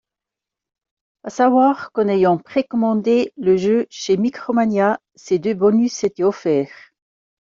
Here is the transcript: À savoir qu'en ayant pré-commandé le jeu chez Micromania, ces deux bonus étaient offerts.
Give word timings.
À 1.23 1.29
savoir 1.29 1.91
qu'en 1.91 2.07
ayant 2.07 2.39
pré-commandé 2.39 3.33
le 3.37 3.55
jeu 3.55 3.85
chez 3.91 4.17
Micromania, 4.17 4.99
ces 5.13 5.37
deux 5.37 5.53
bonus 5.53 6.03
étaient 6.03 6.23
offerts. 6.23 6.91